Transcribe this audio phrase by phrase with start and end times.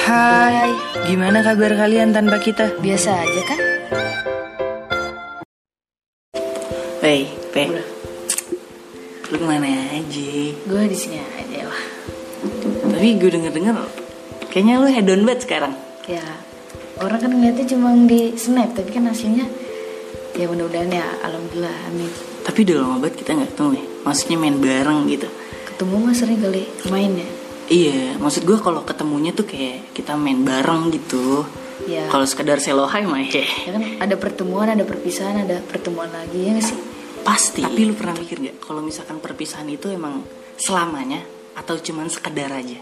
[0.00, 0.72] Hai,
[1.12, 2.72] gimana kabar kalian tanpa kita?
[2.80, 3.60] Biasa aja kan?
[7.04, 7.68] Wey, Pe,
[9.28, 10.32] lu ke mana aja?
[10.64, 11.82] Gue di sini aja lah.
[12.96, 13.76] Tapi gue denger-denger,
[14.48, 15.76] kayaknya lu hedon banget sekarang.
[16.08, 16.24] Ya,
[16.96, 19.44] orang kan ngeliatnya cuma di snap, tapi kan hasilnya
[20.32, 22.08] ya mudah-mudahan ya alhamdulillah amin.
[22.40, 23.84] Tapi udah lama banget kita nggak ketemu ya.
[24.08, 25.28] Maksudnya main bareng gitu.
[25.80, 27.28] Ketemu mah sering kali main ya.
[27.72, 31.48] Iya, maksud gue kalau ketemunya tuh kayak kita main bareng gitu.
[31.88, 32.04] Ya.
[32.12, 33.40] Kalau sekedar selo hai mah ya.
[33.40, 36.76] Ya kan ada pertemuan, ada perpisahan, ada pertemuan lagi ya nggak sih?
[37.24, 37.64] Pasti.
[37.64, 40.20] Tapi lu pernah mikir gak kalau misalkan perpisahan itu emang
[40.60, 41.24] selamanya
[41.56, 42.76] atau cuman sekedar aja?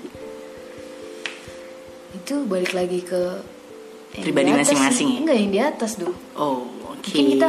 [2.18, 3.22] Itu balik lagi ke
[4.18, 5.14] yang Pribadi masing-masing sih.
[5.14, 5.18] ya?
[5.22, 6.18] Enggak yang di atas dong.
[6.34, 7.06] Oh, oke.
[7.14, 7.48] Mungkin kita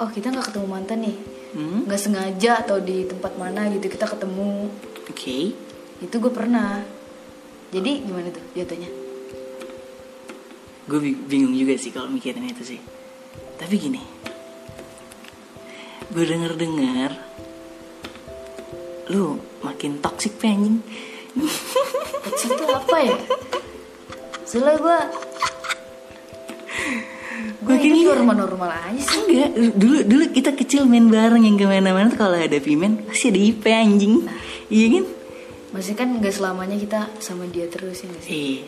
[0.00, 1.16] oh kita nggak ketemu mantan nih.
[1.52, 4.72] Hmm, nggak sengaja atau di tempat mana gitu kita ketemu
[5.04, 5.38] oke.
[6.00, 6.80] itu gue pernah
[7.68, 8.88] jadi gimana tuh jatuhnya
[10.82, 12.80] Gue bingung juga sih kalau mikirin itu sih.
[13.54, 14.02] Tapi gini,
[16.10, 17.14] gue denger dengar
[19.06, 20.82] lu makin toxic pe, anjing.
[22.26, 23.14] Toxic itu apa ya
[24.52, 24.98] soalnya gue
[27.62, 28.10] gue Makin ini iya.
[28.10, 32.34] normal-normal aja sih Enggak, dulu dulu kita kecil main bareng yang ke mana-mana tuh kalau
[32.34, 34.26] ada pimen pasti ada IP anjing.
[34.66, 35.04] Iya kan?
[35.72, 38.64] masih kan nggak selamanya kita sama dia terus ya sih Iya.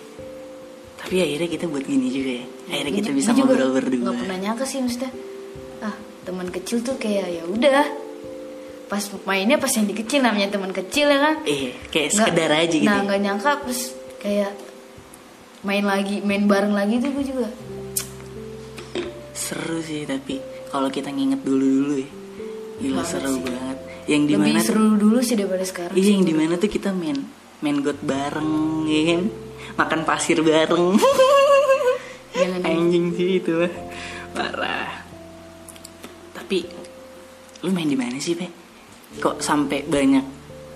[0.96, 2.44] Tapi akhirnya kita buat gini juga ya.
[2.70, 4.00] Akhirnya kita bisa juga ngobrol berdua.
[4.00, 5.10] nggak pernah nyangka sih maksudnya
[5.80, 7.84] ah teman kecil tuh kayak ya udah
[8.84, 12.72] pas mainnya pas yang di kecil namanya teman kecil ya kan Iya, kayak sekedar aja
[12.72, 12.86] gitu.
[12.86, 13.04] nah ya.
[13.04, 13.82] nggak nyangka terus
[14.16, 14.52] kayak
[15.60, 17.48] main lagi main bareng lagi tuh gue juga
[19.44, 20.40] Seru sih tapi
[20.72, 22.08] kalau kita nginget dulu-dulu ya.
[22.74, 23.42] Gila Banget seru sih.
[23.44, 23.78] banget.
[24.04, 26.90] Yang di mana tuh, seru dulu sih daripada sekarang iya yang di mana tuh kita
[26.92, 27.18] main
[27.60, 28.52] main got bareng,
[28.84, 29.22] ya kan?
[29.76, 30.96] Makan pasir bareng.
[32.40, 33.72] Jangan Anjing sih itu mah.
[34.34, 34.90] Parah.
[36.34, 36.58] Tapi
[37.62, 38.48] lu main di mana sih, Pe?
[39.16, 40.24] Kok sampai banyak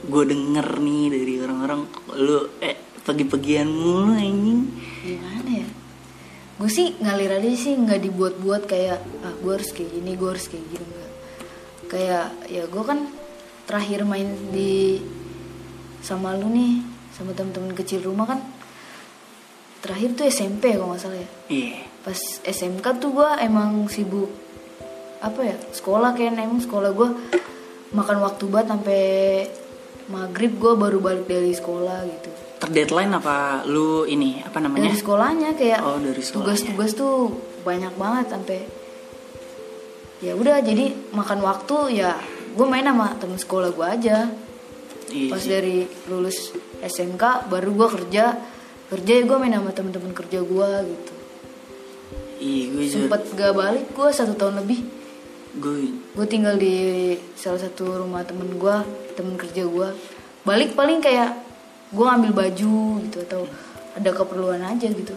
[0.07, 1.81] gue denger nih dari orang-orang
[2.23, 4.61] lu eh pergi-pergian mulu anjing.
[5.03, 5.69] gimana ya
[6.59, 10.47] gue sih ngalir aja sih nggak dibuat-buat kayak ah gue harus kayak gini gue harus
[10.51, 10.85] kayak gini.
[10.85, 11.09] Enggak
[11.89, 13.09] kayak ya gue kan
[13.65, 15.01] terakhir main di
[16.05, 16.85] sama lu nih
[17.17, 18.41] sama temen-temen kecil rumah kan
[19.83, 21.29] terakhir tuh SMP kalau nggak salah ya.
[21.49, 21.81] Iya.
[21.99, 24.31] pas SMK tuh gue emang sibuk
[25.19, 27.09] apa ya sekolah kayak emang sekolah gue
[27.93, 29.03] makan waktu banget sampai
[30.09, 34.87] maghrib gue baru balik dari sekolah gitu Terdeadline apa lu ini apa namanya?
[34.87, 36.35] dari sekolahnya kayak Oh, dari sekolahnya.
[36.59, 37.15] tugas-tugas tuh
[37.63, 38.61] banyak banget sampai
[40.19, 42.19] ya udah jadi makan waktu ya
[42.51, 44.19] gue main sama temen sekolah gue aja
[45.09, 45.49] Iya pas sih.
[45.49, 48.25] dari lulus SMK baru gue kerja
[48.89, 51.13] kerja ya gue main sama temen-temen kerja gue gitu
[52.39, 54.81] Iya, gue sempet gak balik gue satu tahun lebih
[55.59, 56.75] Gue gue tinggal di
[57.35, 58.77] salah satu rumah temen gue
[59.15, 59.89] temen kerja gue
[60.43, 61.35] balik paling kayak
[61.89, 63.43] gue ngambil baju gitu atau
[63.97, 65.15] ada keperluan aja gitu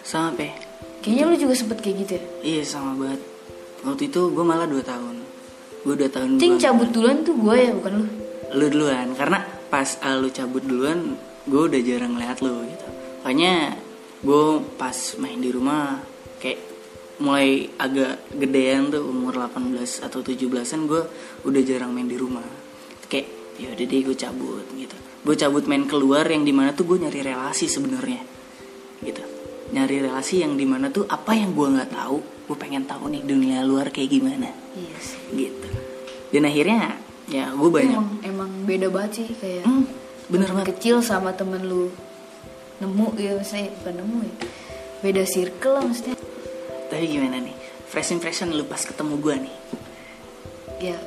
[0.00, 0.52] sama Pe.
[1.00, 3.20] kayaknya lu juga sempet kayak gitu ya Iya sama banget.
[3.80, 5.16] Waktu itu gue malah 2 tahun.
[5.80, 6.60] Gue 2 tahun Cing duluan.
[6.60, 8.06] cabut duluan tuh gue ya bukan lu
[8.50, 11.16] Lu duluan karena pas uh, lu cabut duluan
[11.48, 12.86] gue udah jarang lihat lu gitu.
[13.24, 13.80] Makanya
[14.20, 14.44] gue
[14.76, 15.96] pas main di rumah
[16.36, 16.60] kayak
[17.20, 21.02] mulai agak gedean tuh umur 18 atau 17-an gue
[21.48, 22.44] udah jarang main di rumah.
[23.08, 24.96] Kayak ya udah deh gue cabut gitu.
[25.20, 28.24] Gue cabut main keluar yang di mana tuh gue nyari relasi sebenarnya
[29.00, 29.20] gitu.
[29.70, 32.18] Nyari relasi yang di mana tuh apa yang gue nggak tahu
[32.50, 35.20] gue pengen tahu nih dunia luar kayak gimana iya sih.
[35.36, 35.68] gitu.
[36.34, 36.98] Dan akhirnya
[37.30, 39.86] ya gue banyak emang emang beda banget sih kayak Hmm,
[40.26, 40.74] bener banget.
[40.74, 41.92] kecil sama temen lu
[42.80, 44.34] nemu ya maksudnya bukan nemu ya.
[45.00, 46.16] Beda circle lah maksudnya.
[46.90, 47.54] Tapi gimana nih
[47.86, 49.56] fresh impression lu pas ketemu gue nih?
[50.80, 50.98] Ya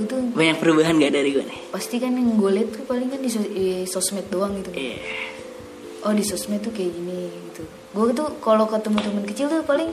[0.00, 0.20] gue tuh.
[0.32, 1.60] Banyak perubahan gak dari gue nih?
[1.68, 4.72] Pasti kan yang gue liat tuh paling kan di, sos- di sosmed doang gitu.
[4.72, 4.96] Iya.
[6.00, 7.62] Oh di sosmed tuh kayak gini gitu.
[7.92, 9.92] Gue tuh kalau ketemu temen kecil tuh paling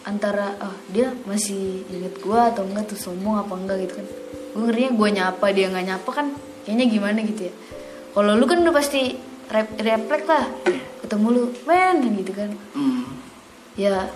[0.00, 3.76] antara ah dia masih inget gue atau enggak tuh sombong apa enggak?
[3.84, 4.06] gitu kan.
[4.50, 6.26] Gue ngerinya gue nyapa dia nggak nyapa kan
[6.64, 7.54] kayaknya gimana gitu ya.
[8.10, 9.14] Kalau lu kan udah pasti
[9.46, 10.48] rep refleks lah.
[11.04, 12.50] Ketemu lu men gitu kan.
[12.72, 13.04] Hmm.
[13.78, 14.10] ya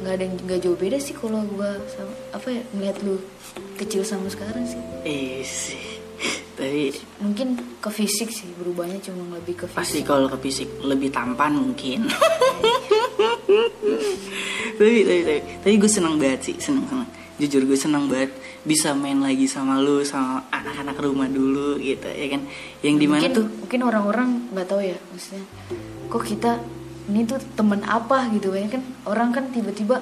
[0.00, 3.20] nggak ada yang nggak jauh beda sih kalau gue sama apa ya melihat lu
[3.76, 4.80] kecil sama sekarang sih.
[5.04, 5.84] Iya sih.
[6.58, 9.80] Tapi mungkin ke fisik sih berubahnya cuma lebih ke fisik.
[9.80, 12.08] pasti kalau ke fisik lebih tampan mungkin.
[14.80, 17.08] Tapi tapi tapi, tapi gue seneng banget sih seneng seneng.
[17.36, 18.32] Jujur gue senang banget
[18.64, 22.48] bisa main lagi sama lu sama anak-anak rumah dulu gitu ya kan?
[22.80, 23.46] Yang di mana mungkin, tuh?
[23.60, 25.44] mungkin orang-orang nggak tahu ya maksudnya
[26.08, 26.52] kok kita
[27.10, 28.30] ini tuh temen apa?
[28.30, 28.54] gitu.
[28.54, 29.98] Banyak kan orang kan tiba-tiba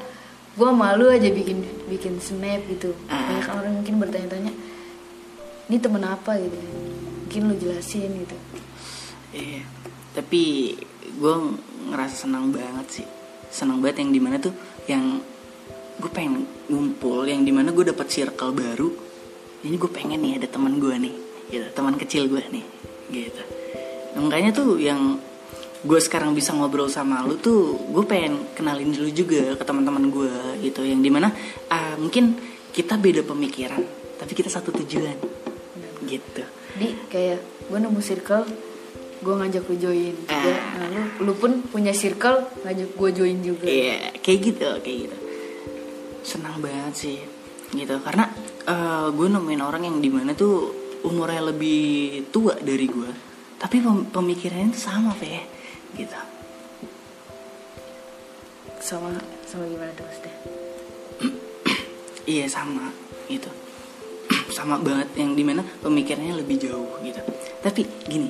[0.59, 2.93] gue malu aja bikin bikin snap gitu.
[3.09, 4.53] Banyak orang mungkin bertanya-tanya
[5.73, 6.37] ini temen apa?
[6.37, 6.57] gitu.
[7.25, 8.37] Mungkin lu jelasin gitu.
[9.33, 9.61] Iya,
[10.17, 10.73] tapi
[11.21, 11.35] gue
[11.93, 13.07] ngerasa senang banget sih,
[13.53, 14.57] senang banget yang di mana tuh
[14.89, 15.21] yang
[16.01, 18.89] gue pengen ngumpul, yang di mana gue dapat circle baru.
[19.69, 21.15] Ini gue pengen nih ada teman gue nih,
[21.53, 22.65] gitu, teman kecil gue nih,
[23.13, 23.43] gitu.
[24.17, 25.21] Makanya tuh yang
[25.79, 30.33] gue sekarang bisa ngobrol sama lu tuh, gue pengen kenalin dulu juga ke teman-teman gue,
[30.63, 31.31] gitu, yang di mana
[31.71, 32.35] ah, mungkin
[32.75, 33.79] kita beda pemikiran,
[34.19, 35.15] tapi kita satu tujuan,
[36.07, 36.43] gitu.
[36.79, 38.47] di kayak gue nemu circle
[39.19, 40.79] gue ngajak lu join juga Ah.
[40.79, 45.17] nah lu lu pun punya circle ngajak gue join juga Iya, kayak gitu, kayak gitu.
[46.23, 47.19] Senang banget sih,
[47.75, 47.99] gitu.
[47.99, 48.31] Karena
[49.11, 50.71] gue nemuin orang yang di mana tuh
[51.03, 53.11] umurnya lebih tua dari gue,
[53.59, 55.58] tapi pem- pemikirannya tuh sama, Fe,
[55.97, 56.19] gitu.
[58.79, 59.13] sama
[59.45, 60.35] sama gimana tuh maksudnya
[62.29, 62.93] Iya sama,
[63.33, 63.49] gitu.
[64.53, 67.25] sama banget yang di mana pemikirannya lebih jauh, gitu.
[67.65, 68.29] Tapi gini,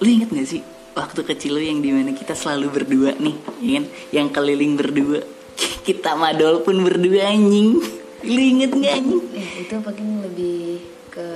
[0.00, 0.64] lu inget gak sih
[0.96, 3.84] waktu kecil lu yang di mana kita selalu berdua nih, ya kan?
[4.16, 5.20] Yang keliling berdua,
[5.88, 7.84] kita madol pun berdua anjing.
[8.24, 9.22] Lu inget gak anjing?
[9.36, 10.80] ya itu paling lebih
[11.12, 11.28] ke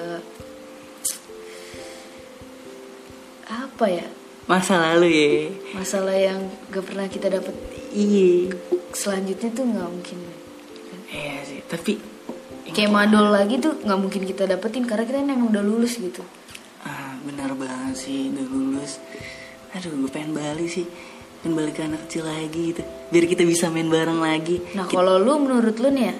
[3.53, 4.07] apa ya
[4.49, 5.33] masa lalu ya
[5.77, 6.41] masalah yang
[6.73, 7.53] gak pernah kita dapet.
[7.93, 8.57] Iya.
[8.97, 10.19] Selanjutnya tuh nggak mungkin.
[11.13, 12.01] Iya sih tapi
[12.73, 16.25] kayak madol lagi tuh nggak mungkin kita dapetin karena kita emang udah lulus gitu.
[16.81, 18.97] Ah benar banget sih udah lulus.
[19.77, 20.89] Aduh gue pengen balik sih.
[21.45, 24.65] Pengen balik ke anak kecil lagi gitu biar kita bisa main bareng lagi.
[24.73, 26.15] Nah kalau lu menurut lu nih ya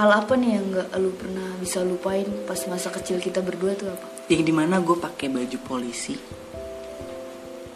[0.00, 3.92] hal apa nih yang nggak lu pernah bisa lupain pas masa kecil kita berdua tuh
[3.92, 4.08] apa?
[4.32, 6.41] Yang di mana gue pakai baju polisi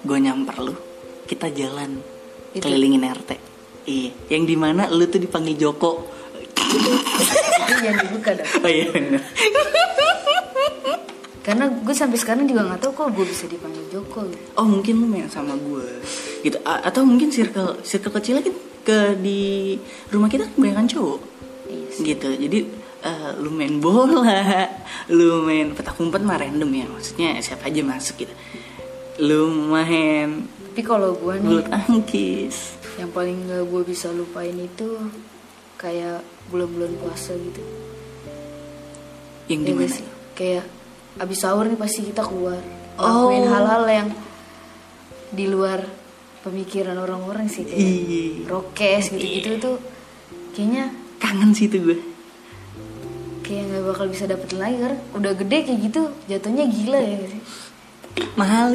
[0.07, 0.75] gue nyamper lu.
[1.27, 2.17] Kita jalan.
[2.57, 2.65] Itu.
[2.65, 3.31] kelilingin RT
[3.85, 4.11] iya.
[4.33, 6.09] Yang di mana lu tuh dipanggil Joko.
[6.57, 8.89] Itu jangan dibuka dong oh iya.
[8.89, 9.23] Bener
[11.47, 14.27] karena gue sampai sekarang juga nggak tahu kok gue bisa dipanggil Joko.
[14.59, 16.03] Oh mungkin lu main sama gue
[16.43, 16.59] gitu.
[16.67, 19.79] A- atau mungkin circle circle kecilnya kan ke di
[20.11, 21.21] rumah kita kebanyakan cowok.
[21.71, 22.03] Iya sih.
[22.03, 22.29] gitu.
[22.35, 22.59] Jadi
[23.07, 24.67] eh, lu main bola
[25.15, 26.87] lu main petak umpet mah random ya.
[26.91, 28.35] Maksudnya siapa aja masuk gitu
[29.17, 30.45] lu main
[30.77, 32.77] tapi kalau gue nih bulu tangkis.
[33.01, 35.09] yang paling gak gue bisa lupain itu
[35.81, 36.21] kayak
[36.53, 37.65] bulan-bulan puasa gitu.
[39.49, 39.81] Yang Ya di mana?
[39.81, 40.07] gak sih?
[40.37, 40.65] Kayak
[41.17, 42.61] abis sahur nih pasti kita keluar.
[43.01, 43.33] Oh.
[43.33, 44.09] Lakuin hal-hal yang
[45.33, 45.81] di luar
[46.45, 48.45] pemikiran orang-orang sih kayak iya.
[48.45, 49.77] Rokes gitu-gitu tuh
[50.53, 51.99] Kayaknya kangen sih itu gue
[53.49, 57.43] kayak nggak bakal bisa dapetin lagi Karena udah gede kayak gitu jatuhnya gila ya sih
[58.37, 58.73] mahal.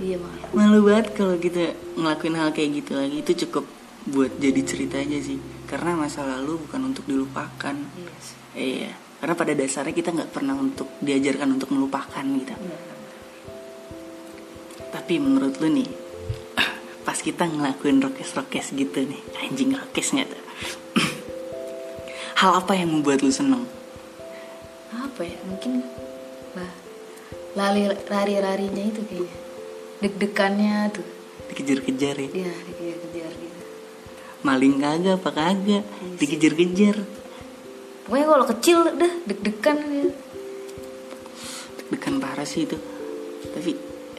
[0.00, 3.16] Iya malah malu banget kalau kita ngelakuin hal kayak gitu lagi.
[3.24, 3.64] Itu cukup
[4.08, 5.40] buat jadi cerita aja sih.
[5.68, 7.76] Karena masa lalu bukan untuk dilupakan.
[7.76, 8.92] Iya sih iya.
[9.22, 12.54] Karena pada dasarnya kita nggak pernah untuk diajarkan untuk melupakan gitu.
[14.92, 15.88] Tapi menurut lu nih
[17.06, 19.22] pas kita ngelakuin rokes-rokes gitu nih.
[19.46, 20.42] Anjing rokesnya tuh?
[22.42, 23.64] Hal apa yang membuat lu seneng?
[24.92, 25.38] Apa ya?
[25.46, 25.80] Mungkin
[26.58, 26.91] lah
[27.58, 29.36] lari lari larinya itu kayaknya.
[30.02, 31.06] Deg-degannya tuh.
[31.52, 32.28] Dikejar-kejar ya?
[32.32, 33.60] Dia dikejar-kejar gitu.
[34.42, 35.84] Maling kagak apa kagak?
[36.18, 36.96] Dikejar-kejar.
[38.08, 40.12] Pokoknya kalau kecil udah deg-degan gitu.
[41.78, 42.76] deg-degan parah sih itu.
[43.52, 43.70] Tapi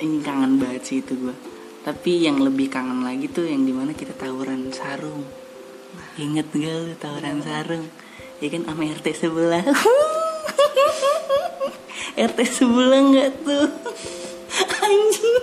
[0.03, 3.91] ini kangen banget sih itu gue tapi yang lebih kangen lagi tuh yang di mana
[3.91, 5.27] kita tawuran sarung.
[6.15, 7.91] Inget gak lu tawuran sarung?
[8.39, 9.63] Ya kan sama RT sebelah
[12.13, 13.67] RT sebelah nggak tuh?
[14.85, 15.37] Anjing.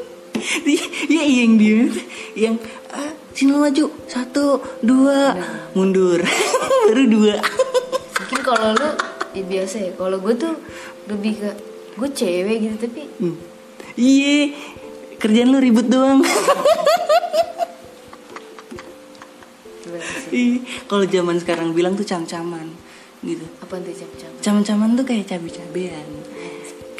[1.10, 1.90] Ya yang dia.
[2.38, 2.54] Yang
[2.94, 5.34] ah, sini maju satu dua.
[5.74, 6.22] Mundur.
[6.86, 7.36] Baru dua.
[8.22, 8.90] Mungkin kalau lu
[9.34, 9.90] ya biasa ya.
[9.98, 10.54] Kalau gue tuh
[11.10, 11.50] lebih ke
[11.98, 13.36] gue cewek gitu tapi Hmm.
[13.98, 14.54] Iya,
[15.20, 16.22] kerjaan lu ribut doang.
[20.30, 22.70] Ih, Kalau zaman sekarang bilang tuh cam-caman
[23.20, 23.44] gitu.
[23.60, 26.06] apa tuh jam-jam Cam-caman tuh kayak cabe-cabean.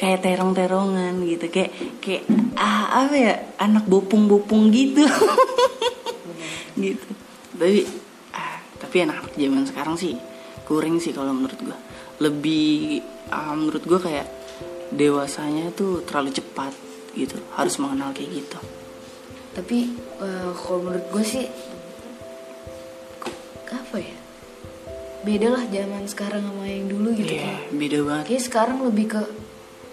[0.01, 1.69] Kayak terong-terongan gitu, kayak
[2.01, 2.25] kayak
[2.57, 5.05] ah apa ya, anak bopung-bopung gitu.
[6.81, 7.09] gitu.
[7.53, 7.85] Tapi
[8.33, 10.17] ah, tapi anak-anak zaman sekarang sih
[10.65, 11.77] kurang sih kalau menurut gua.
[12.17, 12.97] Lebih
[13.29, 14.25] ah, menurut gua kayak
[14.89, 16.73] dewasanya tuh terlalu cepat
[17.13, 17.37] gitu.
[17.53, 18.57] Harus mengenal kayak gitu.
[19.51, 19.83] tapi
[20.23, 21.43] eh, kalau menurut gue sih
[23.67, 24.15] apa ya
[25.21, 28.25] beda lah zaman sekarang sama yang dulu gitu Iya, kan beda banget.
[28.31, 29.21] kayak sekarang lebih ke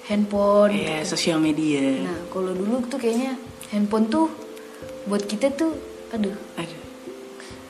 [0.08, 1.84] handphone gitu Iya, sosial media.
[2.02, 3.36] Nah, kalau dulu tuh kayaknya
[3.70, 4.26] handphone tuh
[5.04, 5.76] buat kita tuh
[6.10, 6.34] aduh.
[6.56, 6.80] Aduh.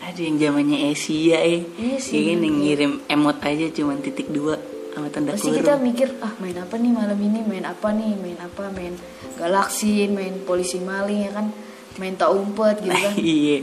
[0.09, 1.69] Ada yang zamannya Asia eh.
[1.77, 4.57] Iya sih, kan yang ngirim emot aja cuman titik dua
[4.95, 5.59] sama tanda Pasti kurung.
[5.61, 8.95] kita mikir, ah main apa nih malam ini, main apa nih, main apa, main
[9.37, 11.53] galaksin, main polisi maling ya kan,
[12.01, 13.15] main tak umpet gitu kan.
[13.37, 13.57] iya,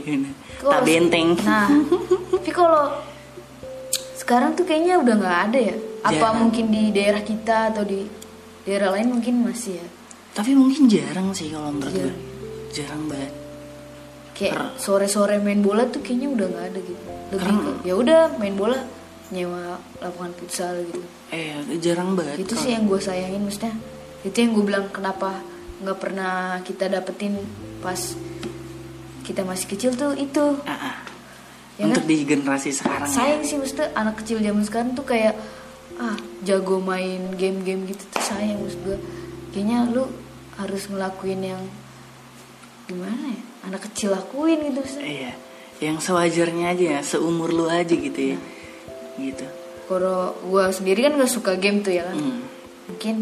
[0.62, 1.34] tak benteng.
[1.42, 1.66] Nah,
[2.30, 2.94] tapi kalau
[4.16, 5.76] sekarang tuh kayaknya udah nggak ada ya.
[6.06, 6.36] Apa Jarang.
[6.46, 8.06] mungkin di daerah kita atau di
[8.66, 9.86] daerah lain mungkin masih ya.
[10.34, 12.14] Tapi mungkin jarang sih kalau menurut gue.
[12.74, 13.06] Jarang.
[13.06, 13.32] Banget.
[14.34, 17.02] Kayak sore-sore main bola tuh kayaknya udah nggak ada gitu.
[17.32, 18.78] Lebih ke ya udah main bola
[19.26, 21.00] nyewa lapangan futsal gitu.
[21.28, 22.36] Eh, jarang banget.
[22.38, 23.74] itu kalau- sih yang gue sayangin maksudnya
[24.22, 25.40] itu yang gue bilang kenapa
[25.76, 27.34] nggak pernah kita dapetin
[27.80, 27.98] pas
[29.22, 30.96] kita masih kecil tuh itu Ah, ah.
[31.76, 32.08] Ya Untuk kan?
[32.08, 33.48] di generasi sekarang sayang ya.
[33.48, 35.34] sih maksudnya anak kecil zaman sekarang tuh kayak
[35.96, 38.98] ah jago main game-game gitu tuh sayang maksud gue
[39.50, 40.04] kayaknya lu
[40.54, 41.62] harus ngelakuin yang
[42.84, 45.32] gimana ya anak kecil lakuin gitu maksudnya Iya.
[45.76, 48.38] Yang sewajarnya aja ya, seumur lu aja gitu ya.
[49.16, 49.44] Gitu.
[49.86, 52.42] kalau gue sendiri kan gak suka game tuh ya kan Hmm.
[52.84, 53.16] mungkin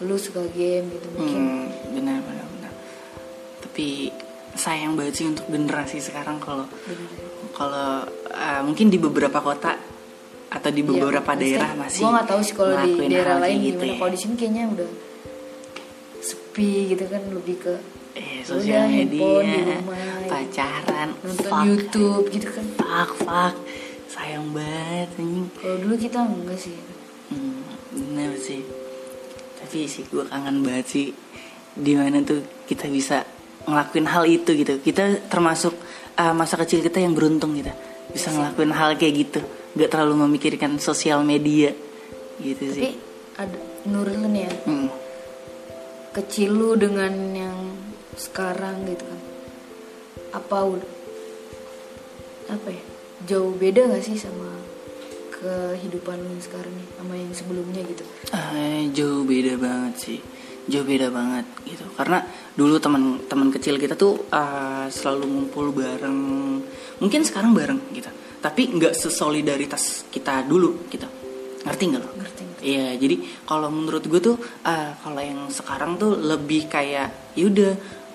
[0.00, 2.72] lu suka game gitu mungkin Hmm, benar benar benar.
[3.62, 4.12] Tapi
[4.54, 6.68] sayang banget sih untuk generasi sekarang kalau
[7.50, 9.74] kalau uh, mungkin di beberapa kota
[10.54, 13.74] atau di beberapa daerah masih gue Iya, nggak tahu sih kalau di daerah lain gitu
[13.76, 13.98] gimana ya.
[13.98, 14.88] kalau di sini kayaknya udah
[16.20, 17.74] sepi gitu kan lebih ke
[18.14, 19.18] Eh, udah, sosial handphone di
[19.50, 20.30] media, rumah, gitu.
[20.30, 23.54] pacaran, nonton fuck, YouTube gitu kan fuck, fuck.
[24.06, 25.46] Sayang banget anjing.
[25.52, 26.76] kalau dulu kita enggak sih
[27.24, 27.58] Hmm,
[27.90, 28.62] bener sih.
[29.56, 31.06] Tapi sih gue kangen banget sih
[31.74, 33.26] di mana tuh kita bisa
[33.64, 34.78] ngelakuin hal itu gitu.
[34.78, 35.74] Kita termasuk
[36.14, 37.72] uh, masa kecil kita yang beruntung gitu.
[38.08, 39.40] Bisa ngelakuin hal kayak gitu.
[39.74, 41.74] Gak terlalu memikirkan sosial media
[42.38, 42.94] gitu tapi sih.
[43.34, 44.88] ada menurut lu nih ya Hmm.
[46.10, 47.58] kecil lu dengan yang
[48.14, 49.20] sekarang gitu kan
[50.32, 50.90] apa udah
[52.50, 52.82] apa ya
[53.24, 54.46] jauh beda gak sih sama
[55.30, 60.18] kehidupan lu sekarang nih sama yang sebelumnya gitu Eh, jauh beda banget sih
[60.64, 66.18] jauh beda banget gitu karena dulu teman-teman kecil kita tuh uh, selalu ngumpul bareng
[66.98, 68.08] mungkin sekarang bareng gitu
[68.44, 71.08] tapi nggak sesolidaritas kita dulu gitu
[71.64, 72.42] ngerti nggak lo ngerti?
[72.64, 77.72] Iya, jadi kalau menurut gue tuh uh, kalau yang sekarang tuh lebih kayak yaudah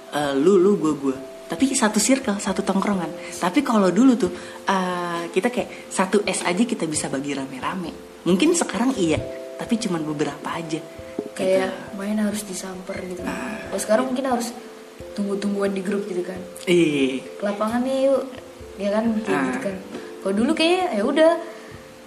[0.09, 1.17] uh, lu lu gue gue.
[1.45, 3.09] Tapi satu circle, satu tongkrongan.
[3.37, 4.29] Tapi kalau dulu tuh
[4.65, 8.21] uh, kita kayak satu S aja kita bisa bagi rame-rame.
[8.25, 9.17] Mungkin sekarang iya,
[9.53, 10.81] tapi cuman beberapa aja.
[11.35, 11.95] kayak Gitu.
[11.95, 13.59] main harus disamper gitu kan Ah.
[13.69, 14.49] kalau sekarang mungkin harus
[15.15, 17.23] tunggu-tungguan di grup gitu kan Iya.
[17.23, 18.23] ke lapangan nih yuk
[18.75, 19.45] ya kan kayak Ah.
[19.47, 19.75] gitu kan
[20.19, 21.31] kalau dulu kayaknya ya udah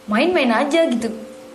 [0.09, 1.09] main-main aja gitu.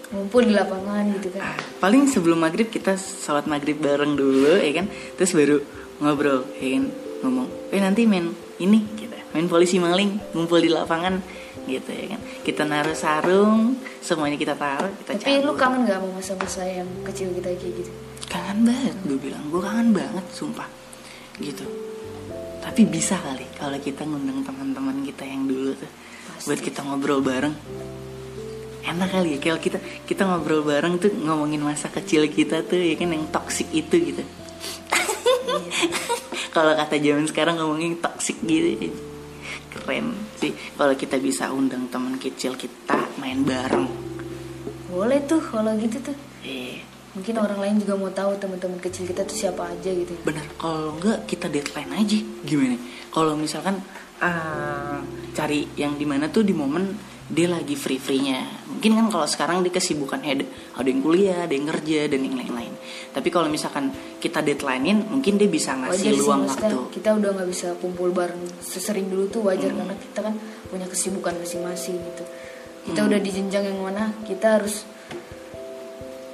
[0.07, 1.59] Ngumpul di lapangan gitu kan.
[1.83, 4.87] Paling sebelum maghrib kita sholat maghrib bareng dulu ya kan?
[5.19, 5.57] Terus baru
[5.99, 6.85] ngobrol ya kan?
[7.17, 11.19] Ngomong eh nanti main ini kita main polisi maling ngumpul di lapangan
[11.67, 12.21] gitu ya kan?
[12.23, 15.59] Kita naruh sarung semuanya kita taruh kita tapi lu cabut.
[15.59, 17.91] kangen gak sama masa-masa yang kecil kita kayak gitu?
[18.31, 19.43] Kangen banget gue bilang.
[19.51, 20.67] Gue kangen banget sumpah.
[21.35, 21.67] Gitu.
[22.63, 25.91] Tapi bisa kali kalau kita ngundang teman-teman kita yang dulu tuh.
[26.45, 27.55] Buat kita ngobrol bareng.
[28.87, 32.95] Enak kali ya kalau kita kita ngobrol bareng tuh ngomongin masa kecil kita tuh ya
[32.95, 34.23] kan yang toksik itu gitu.
[36.55, 38.89] Kalau kata zaman sekarang ngomongin toksik gitu
[39.77, 40.51] keren sih.
[40.75, 43.87] Kalau kita bisa undang teman kecil kita main bareng.
[44.89, 46.17] Boleh tuh kalau gitu tuh.
[46.43, 46.81] Eh
[47.13, 50.13] mungkin orang lain juga mau tahu teman-teman kecil kita tuh siapa aja gitu.
[50.25, 52.19] Benar kalau enggak kita deadline aja.
[52.43, 52.77] Gimana?
[53.13, 53.79] Kalau misalkan
[54.21, 54.99] ah,
[55.33, 56.97] cari yang di mana tuh di momen
[57.27, 58.39] dia lagi free freenya
[58.71, 60.45] mungkin kan kalau sekarang dia kesibukannya ada
[60.79, 62.73] ada yang kuliah ada yang kerja dan yang lain-lain.
[63.11, 63.91] Tapi kalau misalkan
[64.23, 66.93] kita deadlinein mungkin dia bisa wajar ngasih sih luang maksudnya waktu.
[66.95, 70.35] kita udah nggak bisa kumpul bareng sesering dulu tuh wajar karena kita kan
[70.71, 72.23] punya kesibukan masing-masing gitu.
[72.87, 74.87] Kita udah di jenjang yang mana kita harus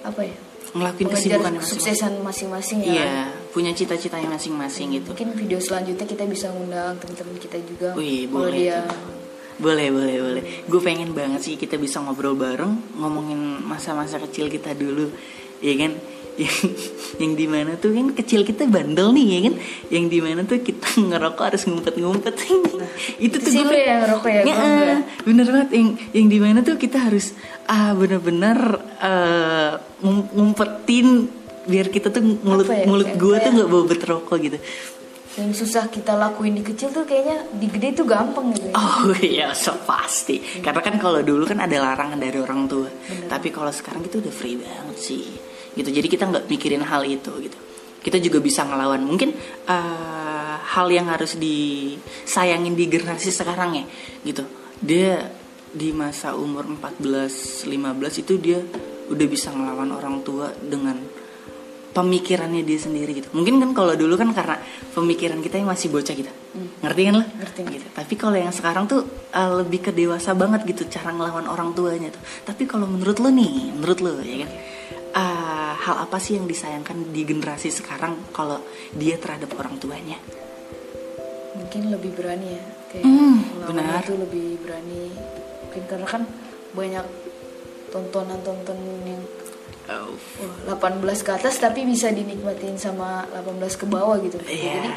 [0.05, 0.37] apa ya
[0.77, 1.61] ngelakuin kesibukan masing-masing.
[1.63, 3.42] kesuksesan masing-masing ya kan?
[3.53, 8.51] Punya cita-citanya masing-masing gitu mungkin video selanjutnya kita bisa ngundang teman-teman kita juga Wih, boleh
[8.51, 9.21] dia tuh.
[9.53, 10.43] Boleh, boleh, boleh.
[10.65, 15.13] Gue pengen banget sih kita bisa ngobrol bareng, ngomongin masa-masa kecil kita dulu,
[15.61, 15.93] ya kan?
[16.41, 16.65] Yang,
[17.21, 19.55] yang di mana tuh kan kecil kita bandel nih ya kan?
[19.93, 22.33] Yang di mana tuh kita ngerokok harus ngumpet-ngumpet.
[23.29, 26.81] itu tuh sih gue yang ngerokok ya, Ya, bener banget yang yang di mana tuh
[26.81, 27.37] kita harus
[27.69, 28.57] ah bener-bener
[30.01, 31.29] ngum- ngumpetin
[31.67, 34.59] biar kita tuh mulut Apa ya, mulut gue tuh nggak bau rokok gitu.
[35.33, 38.73] yang susah kita lakuin di kecil tuh kayaknya di gede tuh gampang gitu ya.
[38.77, 40.37] Oh iya, so pasti.
[40.61, 42.85] Karena kan kalau dulu kan ada larangan dari orang tua.
[43.25, 45.25] Tapi kalau sekarang itu udah free banget sih.
[45.73, 45.89] Gitu.
[45.89, 47.57] Jadi kita nggak mikirin hal itu gitu.
[48.05, 49.01] Kita juga bisa ngelawan.
[49.01, 49.33] Mungkin
[49.65, 53.85] eh, hal yang harus disayangin di generasi sekarang ya,
[54.21, 54.45] gitu.
[54.85, 55.33] Dia
[55.73, 58.61] di masa umur 14 15 itu dia
[59.09, 61.22] udah bisa ngelawan orang tua dengan
[61.93, 63.29] pemikirannya dia sendiri gitu.
[63.37, 64.57] Mungkin kan kalau dulu kan karena
[64.97, 66.31] pemikiran kita yang masih bocah gitu.
[66.81, 67.23] Ngerti kan lo?
[67.23, 67.61] Ngerti.
[67.69, 67.87] Gitu.
[67.93, 72.09] Tapi kalau yang sekarang tuh uh, lebih ke dewasa banget gitu cara ngelawan orang tuanya
[72.09, 72.21] tuh.
[72.43, 74.51] Tapi kalau menurut lo nih, menurut lo ya kan,
[75.13, 78.57] uh, hal apa sih yang disayangkan di generasi sekarang kalau
[78.97, 80.17] dia terhadap orang tuanya?
[81.53, 82.63] Mungkin lebih berani ya.
[82.89, 83.37] Kayak Hmm,
[83.69, 84.01] benar.
[84.01, 85.03] itu lebih berani.
[85.69, 86.23] Mungkin karena kan
[86.73, 87.05] banyak
[87.93, 89.21] tontonan-tontonan yang
[89.91, 90.15] Oh,
[90.69, 94.39] wah, 18 ke atas tapi bisa dinikmatin sama 18 ke bawah gitu.
[94.47, 94.79] iya.
[94.79, 94.91] Jadi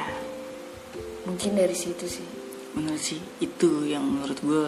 [1.26, 2.26] mungkin dari situ sih.
[2.76, 4.66] Bener sih, itu yang menurut gue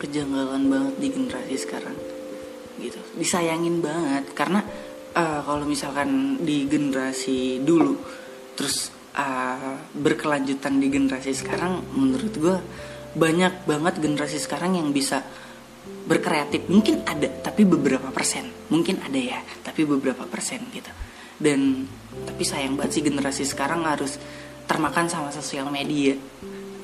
[0.00, 1.96] kejanggalan banget di generasi sekarang
[2.80, 4.64] gitu disayangin banget karena
[5.12, 8.00] eh, kalau misalkan di generasi dulu
[8.56, 12.56] terus eh, berkelanjutan di generasi sekarang menurut gue
[13.12, 15.20] banyak banget generasi sekarang yang bisa
[16.06, 16.66] berkreatif.
[16.66, 18.50] Mungkin ada tapi beberapa persen.
[18.70, 20.90] Mungkin ada ya tapi beberapa persen gitu.
[21.40, 21.86] Dan
[22.26, 24.20] tapi sayang banget sih generasi sekarang harus
[24.66, 26.14] termakan sama sosial media.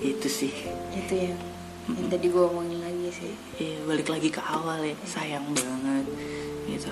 [0.00, 0.52] Itu sih.
[0.94, 1.38] Itu yang
[1.86, 3.32] yang tadi gue omongin lagi sih.
[3.62, 4.96] Iya balik lagi ke awal ya.
[5.06, 6.06] Sayang banget
[6.66, 6.90] gitu.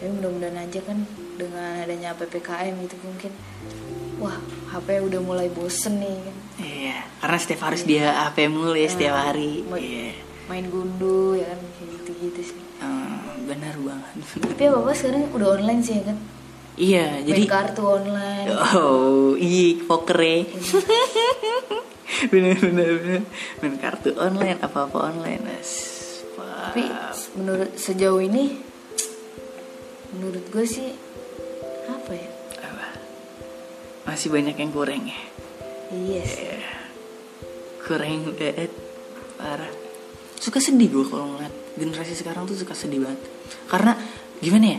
[0.00, 0.98] Tapi mudah-mudahan aja kan
[1.36, 3.32] dengan adanya PPKM gitu mungkin
[4.20, 4.36] wah
[4.76, 6.16] HP udah mulai bosen nih.
[6.20, 6.36] Kan.
[6.60, 9.64] Iya karena setiap harus dia HP mulu ya setiap Nah, hari.
[9.64, 12.58] Iya Main gundu ya kan kayak gitu-gitu sih.
[12.82, 13.16] Eh,
[13.46, 16.18] benar banget Tapi ya bapak sekarang udah online sih ya kan.
[16.74, 18.46] Iya jadi Main kartu online.
[18.74, 20.42] Oh iya poker ya
[22.28, 23.22] bener bener bener
[23.62, 25.72] main kartu online apa apa online As,
[26.36, 26.84] Tapi
[27.32, 28.60] menurut sejauh ini
[30.12, 30.92] menurut gue sih
[31.88, 32.28] apa ya?
[32.60, 32.86] apa?
[34.04, 35.20] masih banyak yang kurang ya
[35.90, 36.60] Iya sih.
[37.88, 38.70] kurang banget
[39.40, 39.72] parah
[40.40, 43.20] suka sedih gue kalau ngeliat generasi sekarang tuh suka sedih banget.
[43.68, 43.92] Karena
[44.40, 44.78] gimana ya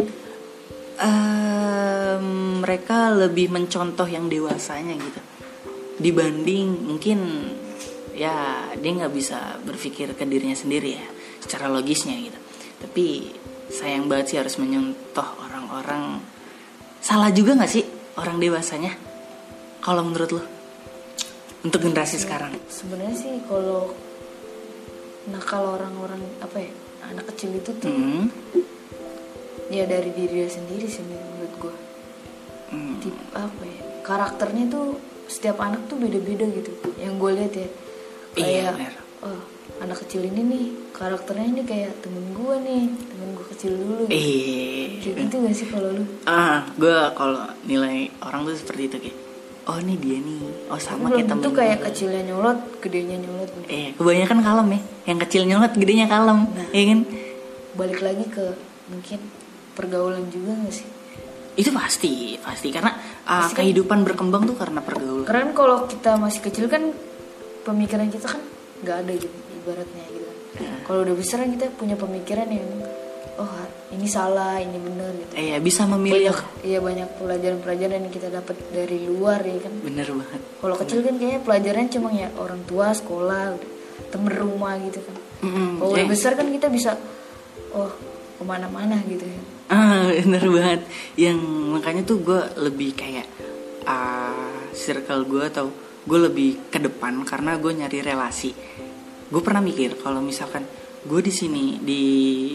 [1.02, 5.22] Ehm, mereka lebih mencontoh yang dewasanya gitu.
[5.98, 7.20] Dibanding mungkin
[8.14, 11.06] ya dia nggak bisa berpikir ke dirinya sendiri ya
[11.42, 12.38] secara logisnya gitu.
[12.86, 13.34] Tapi
[13.74, 16.22] sayang banget sih harus menyentuh orang-orang.
[17.02, 17.86] Salah juga nggak sih
[18.22, 18.94] orang dewasanya
[19.82, 20.44] kalau menurut lo
[21.66, 22.54] untuk generasi sekarang?
[22.70, 23.90] Sebenarnya sih kalau
[25.28, 26.72] nakal orang-orang apa ya
[27.06, 28.26] anak kecil itu tuh Hmm,
[29.70, 31.76] ya dari diri dia sendiri sih menurut gue.
[32.70, 36.72] hmm, Tip apa ya karakternya tuh setiap anak tuh beda-beda gitu.
[36.98, 37.68] Yang gue lihat ya
[38.32, 38.94] Iya, kayak bener.
[39.24, 39.42] oh
[39.80, 44.04] anak kecil ini nih karakternya ini kayak temen gue nih temen gue kecil dulu.
[44.08, 46.04] eh Kayak gitu gak sih kalau lu?
[46.26, 49.18] ah gue kalau nilai orang tuh seperti itu kayak
[49.64, 53.50] oh ini dia nih oh sama Belum kayak temen tentu kayak kecilnya nyolot, gedenya nyolot.
[53.68, 56.68] eh kebanyakan kalem ya yang kecil nyolot gedenya kalem Nah.
[56.70, 57.00] ya kan
[57.72, 58.46] Balik lagi ke
[58.88, 59.20] mungkin
[59.74, 60.88] pergaulan juga gak sih?
[61.54, 66.12] itu pasti pasti karena Pasti kan- kehidupan berkembang tuh karena pergaulan Karena kan kalau kita
[66.16, 66.92] masih kecil kan
[67.62, 68.42] pemikiran kita kan
[68.82, 70.26] nggak ada gitu ibaratnya gitu.
[70.58, 70.80] kan.
[70.82, 72.66] Kalau udah besar kan kita punya pemikiran yang
[73.40, 75.34] oh ini salah, ini benar gitu.
[75.36, 79.74] eh ya bisa memilih Banyak iya banyak pelajaran-pelajaran yang kita dapat dari luar ya kan.
[79.84, 83.56] bener banget Kalau kecil kan kayaknya pelajaran cuma ya orang tua, sekolah,
[84.12, 85.16] temen rumah gitu kan.
[85.42, 86.10] Mm-mm, Kalau udah eh.
[86.10, 86.96] besar kan kita bisa
[87.74, 87.92] oh
[88.38, 89.42] ke mana-mana gitu ya.
[89.72, 90.82] Ah, bener banget.
[91.16, 91.40] Yang
[91.72, 93.28] makanya tuh gue lebih kayak
[93.86, 95.70] ah circle gue atau
[96.02, 98.52] gue lebih ke depan karena gue nyari relasi.
[99.32, 100.66] Gue pernah mikir kalau misalkan
[101.02, 102.02] gue di sini di,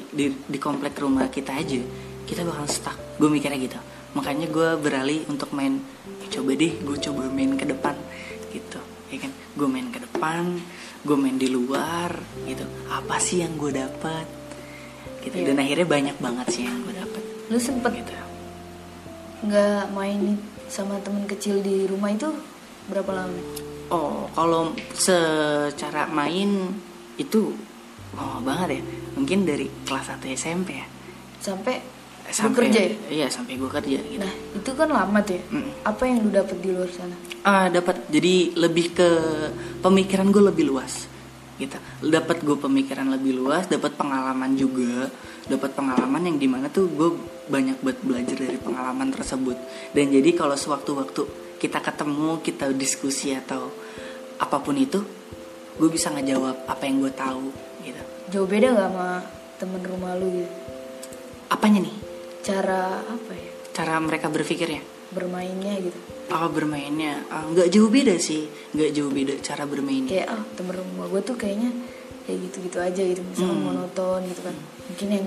[0.07, 1.81] di di komplek rumah kita aja
[2.27, 2.99] kita bakal stuck.
[3.19, 3.79] Gue mikirnya gitu.
[4.19, 5.79] Makanya gue beralih untuk main.
[6.23, 7.95] "Eh, coba deh, gue coba main ke depan
[8.51, 8.83] gitu.
[9.15, 9.33] Ya kan?
[9.55, 10.59] Gue main ke depan,
[11.07, 12.11] gue main di luar
[12.43, 12.67] gitu.
[12.91, 14.27] Apa sih yang gue dapat?
[15.23, 15.39] Gitu.
[15.39, 15.55] Iya.
[15.55, 18.11] Dan akhirnya banyak banget sih yang gue dapat Lu sempet gitu.
[19.47, 20.35] nggak main
[20.67, 22.27] sama temen kecil di rumah itu
[22.91, 23.39] berapa lama?
[23.95, 26.75] Oh, kalau secara main
[27.15, 27.55] itu
[28.17, 28.83] oh banget ya.
[29.17, 30.87] Mungkin dari kelas 1 SMP ya.
[31.41, 31.81] Sampai,
[32.27, 32.95] Sampai kerja ya?
[33.07, 34.19] Iya, sampai gue kerja gitu.
[34.19, 35.43] Nah, itu kan lama tuh ya.
[35.55, 35.71] Mm.
[35.87, 37.15] Apa yang lu dapet di luar sana?
[37.47, 39.09] Ah, dapat jadi lebih ke
[39.79, 41.07] pemikiran gue lebih luas.
[41.57, 45.09] gitu dapat gue pemikiran lebih luas dapat pengalaman juga
[45.49, 47.11] dapat pengalaman yang di mana tuh gue
[47.49, 49.57] banyak buat belajar dari pengalaman tersebut
[49.97, 51.23] dan jadi kalau sewaktu-waktu
[51.57, 53.73] kita ketemu kita diskusi atau
[54.37, 55.01] apa pun itu
[55.81, 57.45] gue bisa ngejawab apa yang gue tahu
[58.29, 59.11] jauh beda nggak sama
[59.57, 60.53] temen rumah lu gitu?
[61.49, 61.97] Apanya nih?
[62.43, 63.51] Cara apa ya?
[63.73, 65.99] Cara mereka berpikirnya bermainnya gitu.
[66.29, 67.23] Oh bermainnya.
[67.31, 68.51] Ah, nggak jauh beda sih.
[68.75, 70.11] Nggak jauh beda cara bermainnya.
[70.11, 71.71] Kayak ah temen rumah gue tuh kayaknya
[72.27, 73.65] kayak gitu-gitu aja gitu misalnya Hmm.
[73.65, 74.57] monoton gitu kan.
[74.91, 75.27] Mungkin yang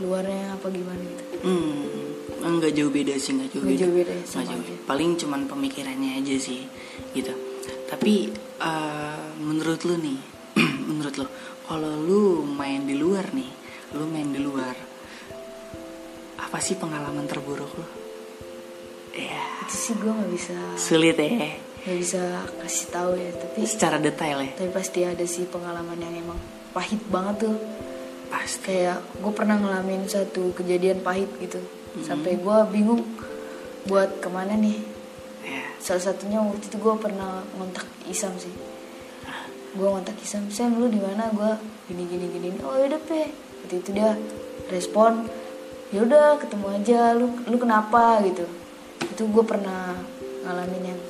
[0.00, 1.24] luarnya apa gimana gitu.
[1.44, 3.82] Hmm, nggak jauh beda sih nggak jauh Nggak beda.
[3.84, 4.80] jauh beda ya, Nggak jauh beda.
[4.88, 6.60] Paling cuman pemikirannya aja sih,
[7.12, 7.32] gitu.
[7.86, 8.12] Tapi
[8.58, 10.18] eh, menurut lu nih,
[10.88, 11.26] menurut lu,
[11.70, 13.46] kalau lu main di luar nih,
[13.94, 14.74] lu main di luar,
[16.34, 17.86] apa sih pengalaman terburuk lu?
[19.14, 21.30] Ya, itu sih gue nggak bisa sulit ya,
[21.86, 26.10] nggak bisa kasih tahu ya tapi secara detail ya, tapi pasti ada sih pengalaman yang
[26.18, 26.42] emang
[26.74, 27.56] pahit banget tuh.
[28.30, 28.66] Pasti.
[28.66, 31.62] kayak gue pernah ngalamin satu kejadian pahit gitu.
[31.62, 32.06] Hmm.
[32.06, 33.02] sampai gue bingung
[33.86, 34.78] buat ke mana nih.
[35.46, 38.69] Ya, salah satunya waktu itu gue pernah ngontak Isam sih
[39.70, 41.50] gue ngontak Isam Sam lu di mana gue
[41.86, 43.30] gini gini gini oh yaudah pe
[43.62, 44.18] waktu itu dia
[44.68, 45.26] respon
[45.90, 48.46] yaudah ketemu aja lu lu kenapa gitu
[49.02, 49.94] itu gue pernah
[50.42, 51.00] ngalamin yang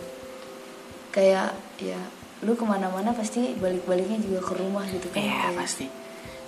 [1.10, 1.98] kayak ya
[2.40, 5.86] lu ke mana-mana pasti balik-baliknya juga ke rumah gitu kan ya Kayak- pasti.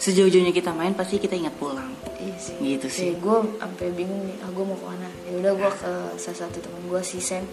[0.02, 1.94] Sejauh-jauhnya kita main pasti kita ingat pulang.
[2.18, 2.58] Iya sih.
[2.58, 3.14] Gitu sih.
[3.14, 5.06] gue sampai bingung nih, ah gue mau ke mana?
[5.22, 7.46] Ya udah gue ke salah satu teman gue si Sam.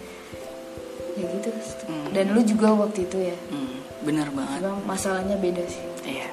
[1.16, 1.50] Ya gitu.
[1.86, 2.08] Hmm.
[2.14, 3.36] Dan lu juga waktu itu ya.
[3.50, 4.62] Hmm, bener banget.
[4.62, 5.84] Cuma masalahnya beda sih.
[6.06, 6.30] Iya,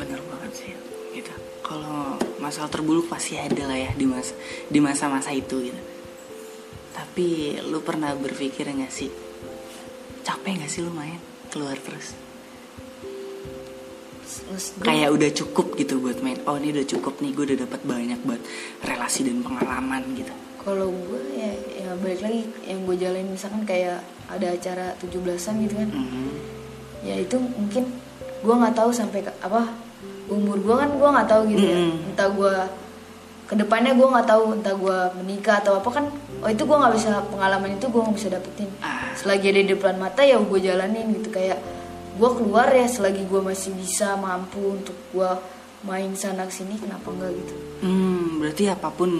[0.00, 0.72] bener banget sih.
[1.12, 1.32] Gitu.
[1.64, 4.32] Kalau masalah terburuk pasti ada lah ya di masa
[4.68, 5.82] di masa-masa itu gitu.
[6.96, 9.10] Tapi lu pernah berpikir nggak sih
[10.24, 12.16] capek nggak sih lu main keluar terus?
[14.80, 16.40] Kayak udah cukup gitu buat main.
[16.48, 18.40] Oh ini udah cukup nih, gue udah dapat banyak buat
[18.84, 20.32] relasi dan pengalaman gitu.
[20.60, 25.74] Kalau gue ya, ya balik lagi yang gue jalanin misalkan kayak ada acara 17-an gitu
[25.78, 25.88] kan.
[25.88, 26.28] Mhm.
[27.06, 27.84] Ya itu mungkin
[28.38, 29.70] gue nggak tahu sampai ke, apa
[30.28, 31.78] umur gue kan gue nggak tahu gitu ya.
[31.78, 32.08] Mm.
[32.12, 32.54] Entah gue
[33.48, 36.04] ke depannya gue nggak tahu entah gue menikah atau apa kan
[36.44, 39.08] oh itu gue nggak bisa pengalaman itu gue nggak bisa dapetin Ah.
[39.16, 41.56] selagi ada di depan mata ya gue jalanin gitu kayak
[42.20, 45.30] gue keluar ya selagi gue masih bisa mampu untuk gue
[45.86, 47.54] main sana sini kenapa enggak gitu?
[47.86, 49.10] Hmm, berarti apa pun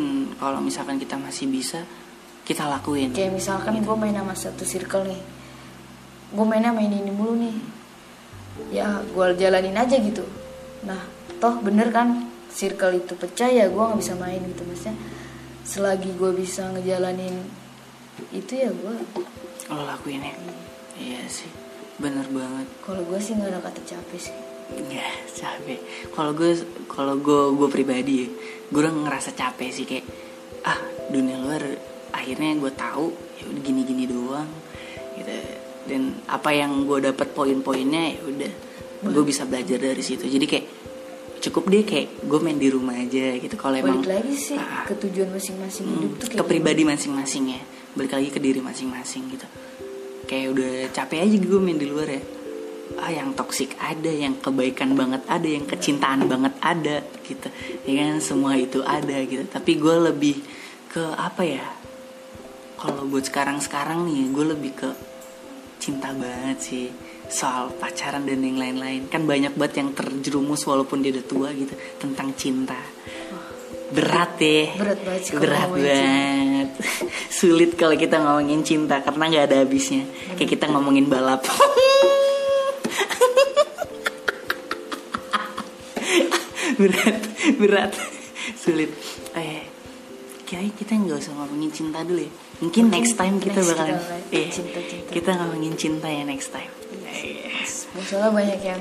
[0.42, 1.86] kalau misalkan kita masih bisa
[2.42, 3.12] kita lakuin.
[3.12, 5.20] kayak misalkan gue main sama satu circle nih.
[6.34, 7.56] Gue mainnya main ini mulu nih.
[8.74, 10.24] Ya gue jalanin aja gitu.
[10.82, 10.98] Nah
[11.38, 14.96] toh bener kan circle itu pecah ya gue nggak bisa main gitu maksudnya.
[15.62, 17.36] Selagi gue bisa ngejalanin
[18.34, 18.94] itu ya gue
[19.68, 20.34] Lo lakuin ya.
[20.98, 21.46] Iya sih,
[22.02, 22.66] bener banget.
[22.82, 24.47] kalau gue sih nggak ada kata capek sih
[24.88, 25.80] Ya capek.
[26.12, 26.52] Kalau gue
[26.86, 28.28] kalau gue gue pribadi ya,
[28.68, 30.04] gue udah ngerasa capek sih kayak
[30.62, 30.76] ah
[31.08, 31.62] dunia luar
[32.10, 34.48] akhirnya gue tahu ya udah gini-gini doang
[35.14, 35.32] gitu.
[35.88, 38.52] Dan apa yang gue dapat poin-poinnya ya udah
[39.08, 40.26] gue bisa belajar dari situ.
[40.26, 40.66] Jadi kayak
[41.38, 43.54] cukup deh kayak gue main di rumah aja gitu.
[43.54, 44.84] Kalau emang balik lagi sih Ah.
[44.84, 47.62] ke tujuan masing-masing Hmm, hidup tuh ke pribadi masing-masing ya
[47.94, 49.46] balik lagi ke diri masing-masing gitu
[50.26, 52.20] kayak udah capek aja gue main di luar ya
[52.96, 57.48] ah yang toksik ada yang kebaikan banget ada yang kecintaan banget ada gitu.
[57.84, 59.44] Ya kan semua itu ada gitu.
[59.44, 60.40] Tapi gue lebih
[60.88, 61.66] ke apa ya
[62.80, 64.88] kalau buat sekarang-sekarang nih gue lebih ke
[65.82, 66.86] cinta banget sih
[67.28, 69.04] soal pacaran dan yang lain-lain.
[69.12, 72.78] Kan banyak banget yang terjerumus walaupun dia udah tua gitu tentang cinta.
[73.88, 76.68] Berat deh Berat banget sih berat banget.
[77.38, 80.04] Sulit kalau kita ngomongin cinta karena nggak ada habisnya.
[80.36, 81.44] Kayak kita ngomongin balap
[86.78, 87.20] berat
[87.60, 87.92] berat.
[88.54, 88.90] Sulit.
[89.34, 89.66] Eh
[90.48, 92.32] kayaknya kita nggak usah ngomongin cinta dulu ya.
[92.58, 95.10] Mungkin, Mungkin next time kita next bakalan kita live iya, cinta-cinta.
[95.12, 96.72] kita ngomongin cinta ya next time.
[97.04, 97.60] Iya.
[97.92, 98.80] Masalah banyak yang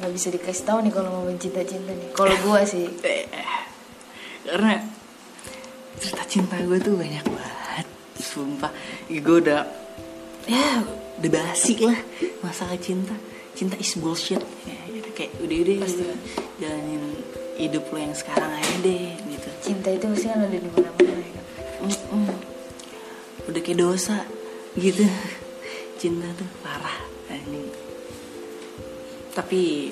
[0.00, 2.08] nggak bisa dikasih tahu nih kalau mau cinta-cinta nih.
[2.16, 3.28] Kalau gue sih, Eh,
[4.48, 4.80] karena
[6.00, 8.72] cerita cinta gue tuh banyak banget sumpah.
[9.06, 9.62] Gue udah
[10.42, 10.82] ya
[11.20, 11.98] udah basi lah
[12.40, 13.14] masalah cinta.
[13.52, 14.40] Cinta is bullshit.
[14.64, 14.74] ya,
[15.12, 16.02] kayak udah udah Pasti.
[16.02, 16.16] udah
[16.60, 17.02] jalanin
[17.60, 19.48] hidup lo yang sekarang aja deh gitu.
[19.60, 21.30] Cinta itu pasti kan ada di mana-mana ya.
[21.32, 21.44] Kan.
[21.82, 22.26] Mm-mm.
[23.50, 24.16] udah kayak dosa
[24.78, 25.04] gitu.
[26.00, 26.98] Cinta tuh parah
[27.32, 27.92] ini
[29.32, 29.88] tapi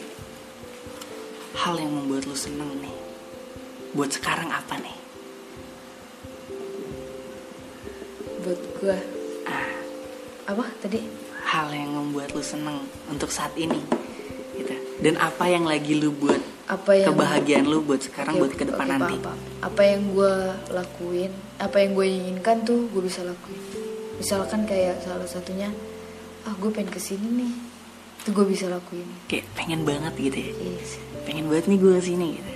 [1.57, 2.93] hal yang membuat lu seneng nih
[3.97, 4.97] buat sekarang apa nih?
[8.41, 8.99] Buat gue,
[9.49, 9.69] ah.
[10.49, 10.65] Apa?
[10.79, 11.01] Tadi?
[11.51, 13.83] hal yang membuat lu seneng untuk saat ini.
[13.83, 14.00] gitu
[15.01, 18.65] dan apa yang lagi lu buat apa yang kebahagiaan lu buat sekarang Oke, buat ke
[18.65, 19.17] depan nanti?
[19.17, 19.39] Paham, paham.
[19.65, 20.35] apa yang gue
[20.71, 23.61] lakuin apa yang gue inginkan tuh gue bisa lakuin.
[24.17, 25.69] Misalkan kayak salah satunya
[26.43, 27.53] ah gue pengen ke sini nih.
[28.21, 29.09] Itu gue bisa lakuin.
[29.27, 30.53] Kayak pengen banget gitu ya?
[30.71, 31.01] Yes.
[31.21, 32.51] pengen banget nih gue ke sini gitu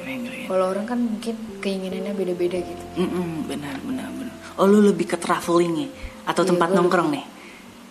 [0.44, 2.84] kalau orang kan mungkin keinginannya beda-beda gitu.
[2.98, 4.34] Mm-mm, benar benar benar.
[4.54, 5.88] Oh lu lebih ke traveling ya?
[6.26, 7.26] Atau Iya, tempat nongkrong lebih- nih?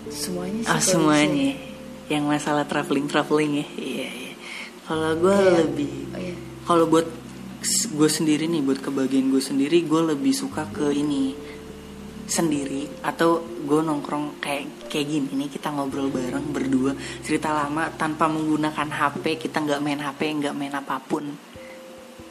[0.07, 2.11] Semuanya sih ah kalau semuanya bisa.
[2.11, 3.65] yang masalah traveling traveling ya?
[3.71, 3.82] iya iya
[4.83, 6.35] kalau gue Kayak- lebih oh iya.
[6.63, 7.07] kalau buat
[7.89, 11.31] gue sendiri nih buat kebagian gue sendiri gue lebih suka ke ini
[12.23, 18.27] sendiri atau gue nongkrong kayak kayak gini nih kita ngobrol bareng berdua cerita lama tanpa
[18.27, 21.27] menggunakan HP kita nggak main HP nggak main apa pun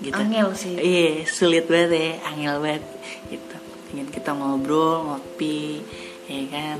[0.00, 0.74] gitu Angel sih.
[0.74, 2.84] iya sulit banget ya angel banget
[3.28, 3.56] gitu
[3.92, 5.84] ingin kita ngobrol ngopi
[6.26, 6.78] ya kan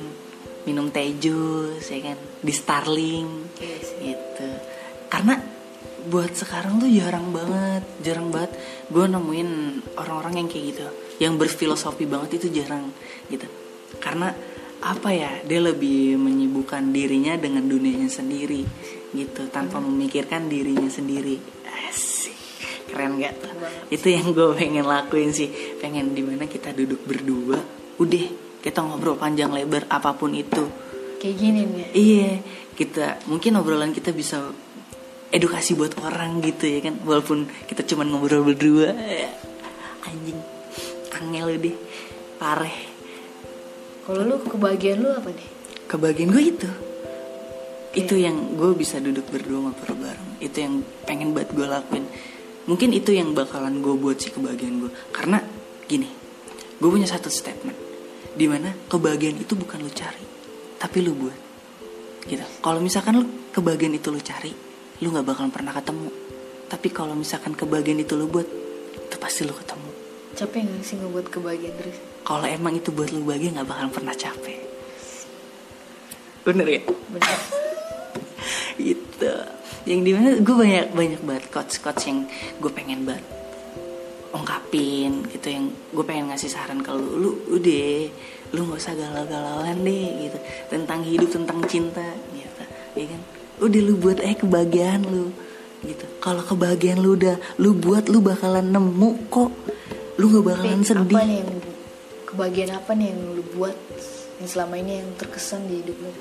[0.62, 3.96] minum teh jus ya kan di Starling Iya sih.
[4.08, 4.48] gitu
[5.06, 5.37] karena
[6.08, 8.54] buat sekarang tuh jarang banget jarang banget.
[8.90, 9.48] Gue nemuin
[9.98, 10.86] orang-orang yang kayak gitu
[11.22, 12.90] yang berfilosofi banget itu jarang
[13.30, 13.46] gitu.
[14.02, 14.34] Karena
[14.82, 18.66] apa ya dia lebih menyibukkan dirinya dengan dunianya sendiri
[19.14, 19.46] gitu.
[19.48, 21.38] Tanpa memikirkan dirinya sendiri.
[21.88, 22.34] Asik.
[22.90, 23.52] Keren gak tuh?
[23.88, 25.48] Itu yang gue pengen lakuin sih.
[25.78, 27.58] Pengen di mana kita duduk berdua
[28.02, 28.26] udah.
[28.62, 30.62] Kita ngobrol panjang lebar apa pun itu.
[31.18, 31.86] Kayak gini nih.
[31.94, 32.30] Iya,
[32.78, 34.54] kita mungkin obrolan kita bisa
[35.33, 38.92] edukasi buat orang gitu ya kan, walaupun kita cuman ngobrol berdua.
[38.92, 39.33] Ya,
[40.05, 40.38] Anjing,
[41.16, 41.77] angel deh,
[42.37, 42.92] pareh.
[44.03, 45.49] kalau lu kebahagiaan lu apa nih
[45.87, 46.71] Kebagian gue itu,
[47.92, 50.40] itu yang gue bisa duduk berdua ngobrol bareng.
[50.40, 52.05] Itu yang pengen banget gue lakuin.
[52.64, 54.92] Mungkin itu yang bakalan gue buat sih kebahagiaan gue.
[55.12, 55.45] Karena
[55.85, 56.09] gini,
[56.81, 57.77] gue punya satu statement,
[58.33, 60.25] di mana kebahagiaan itu bukan lu cari,
[60.81, 61.38] tapi lu buat.
[62.23, 64.71] gitu kalau misalkan lu kebahagiaan itu lu cari
[65.02, 66.08] lu nggak bakalan pernah ketemu.
[66.70, 68.46] Tapi kalau misalkan kebahagiaan itu lu buat
[68.94, 69.90] itu pasti lu ketemu.
[70.38, 74.14] Capek nggak sih ngebuat kebahagiaan terus kalau emang itu buat lu bahagia nggak bakalan pernah
[74.14, 74.62] capek.
[76.46, 76.82] Bener ya?
[76.86, 77.38] Bener.
[78.78, 79.34] Gitu.
[79.82, 82.30] Yang di mana gue banyak banyak banget coach coach yang
[82.62, 83.26] gue pengen banget
[84.32, 85.50] ungkapin gitu.
[85.50, 87.18] Yang gue pengen ngasih saran ke lu.
[87.18, 87.90] Lu udah
[88.54, 90.38] lu nggak usah galau-galauan deh gitu.
[90.70, 92.62] Tentang hidup tentang cinta gitu.
[92.96, 93.20] Ya kan
[93.66, 95.31] udah lu buat eh kebahagiaan lu
[95.83, 99.51] gitu kalau kebahagiaan lu udah lu buat lu bakalan nemu kok
[100.18, 101.51] lu nggak bakalan Tapi sedih apa nih yang
[102.27, 103.77] kebahagiaan apa nih yang lu buat
[104.42, 106.12] yang selama ini yang terkesan di hidup lu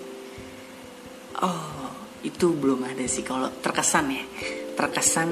[1.42, 1.90] Oh,
[2.22, 4.24] itu belum ada sih kalau terkesan ya.
[4.78, 5.30] Terkesan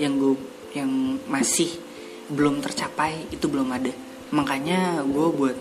[0.00, 0.34] yang gue
[0.74, 0.90] yang
[1.30, 1.70] masih
[2.26, 3.94] belum tercapai itu belum ada.
[4.34, 5.56] Makanya gue buat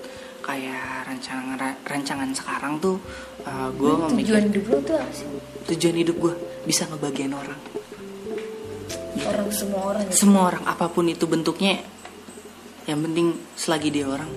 [0.47, 2.95] kayak rancangan rancangan sekarang tuh
[3.43, 5.27] uh, gue memikir tujuan hidup lu tuh apa sih
[5.67, 6.33] tujuan hidup gue
[6.63, 7.59] bisa ngebagian orang.
[9.27, 10.23] orang semua orang gitu.
[10.23, 11.83] Semua orang apa pun itu bentuknya,
[12.87, 14.29] yang penting selagi dia orang,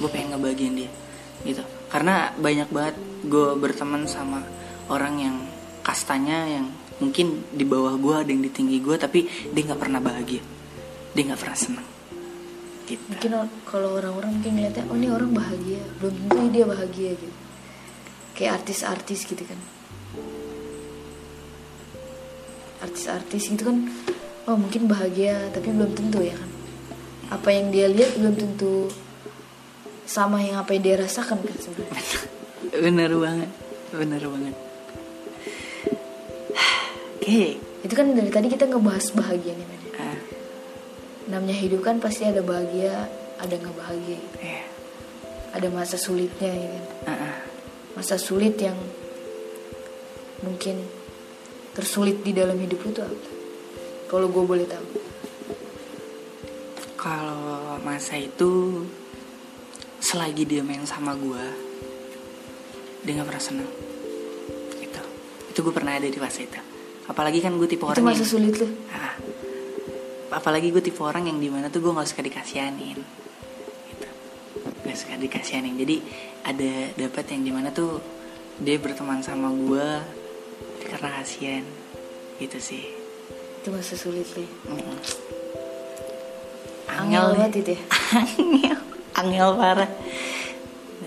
[0.00, 0.90] gue pengen ngebagian dia,
[1.44, 1.60] gitu.
[1.92, 2.96] Karena banyak banget
[3.28, 4.40] gue berteman sama
[4.88, 5.36] orang yang
[5.84, 10.00] kastanya yang mungkin di bawah gue ada yang di tinggi gue tapi dia nggak pernah
[10.00, 10.40] bahagia,
[11.12, 11.88] dia nggak pernah senang.
[12.88, 13.04] Gitu.
[13.04, 13.30] mungkin
[13.68, 15.82] kalau orang-orang mungkin ngeliatnya oh ini orang bahagia.
[16.00, 17.36] Belum tentu dia bahagia gitu.
[18.32, 19.60] Kayak artis-artis gitu kan.
[22.80, 23.84] Artis-artis gitu kan
[24.48, 26.50] oh mungkin bahagia tapi belum tentu ya kan.
[27.28, 28.88] Apa yang dia lihat belum tentu
[30.08, 32.20] sama yang apa yang dia rasakan kan sebenarnya.
[32.84, 33.50] Bener banget,
[33.96, 34.54] bener banget.
[37.16, 39.77] Oke, itu kan dari tadi kita ngebahas bahagia nih
[41.28, 43.06] namanya hidup kan pasti ada bahagia
[43.38, 44.36] ada nggak bahagia gitu.
[44.42, 44.64] iya,
[45.54, 47.36] ada masa sulitnya ya kan ah, ah.
[47.94, 48.76] masa sulit yang
[50.42, 50.86] mungkin
[51.78, 53.30] tersulit di dalam hidup lu tuh apa?
[54.10, 54.86] Kalau gue boleh tahu.
[56.98, 58.82] Kalau masa itu
[60.02, 61.44] selagi dia main sama gue,
[63.06, 63.70] dia nggak pernah senang.
[64.82, 65.02] Itu,
[65.54, 66.58] itu gue pernah ada di fase itu.
[67.06, 68.66] Apalagi kan gue tipe Itu orang masa yang, sulit lu.
[68.90, 69.14] Ah,
[70.32, 72.98] apalagi gue tipe orang yang di mana tuh gue nggak suka dikasihanin.
[73.88, 74.08] Gitu.
[74.84, 75.74] Gak suka dikasihanin.
[75.76, 75.96] Jadi
[76.44, 78.00] ada dapat yang di mana tuh
[78.58, 79.88] dia berteman sama gue
[80.88, 81.64] karena kasihan.
[82.38, 82.84] Gitu sih.
[83.62, 84.48] Itu masa sulit ya.
[84.68, 84.98] Mm-mm.
[86.88, 87.82] Angel banget itu ya.
[88.16, 88.78] angel
[89.18, 89.90] angel parah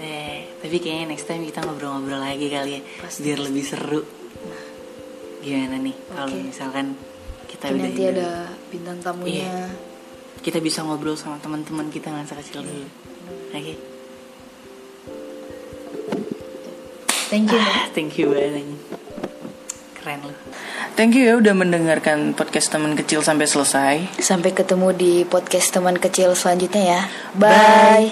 [0.02, 3.22] eh tapi kayaknya next time kita ngobrol-ngobrol lagi kali ya Pasti.
[3.26, 4.02] biar lebih seru
[5.42, 6.46] gimana nih kalau Oke.
[6.54, 6.86] misalkan
[7.50, 8.30] kita udah nanti ada
[8.72, 9.44] bintang tamunya.
[9.44, 9.68] Iya.
[10.42, 12.88] kita bisa ngobrol sama teman-teman kita masa kecil dulu
[13.52, 13.76] oke
[17.32, 17.64] Thank you.
[17.64, 18.76] Ah, thank you banget
[20.02, 20.34] keren lu
[20.98, 25.96] thank you ya udah mendengarkan podcast teman kecil sampai selesai Sampai ketemu di podcast teman
[26.02, 27.02] kecil selanjutnya ya.
[27.38, 28.12] Bye.